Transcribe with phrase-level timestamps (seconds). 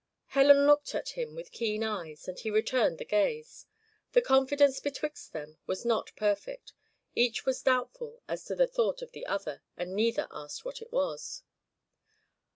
[0.29, 3.67] Helen looked at him with keen eyes, and he returned the gaze.
[4.13, 6.73] The confidence betwixt them was not perfect:
[7.13, 10.91] each was doubtful as to the thought of the other, and neither asked what it
[10.91, 11.43] was.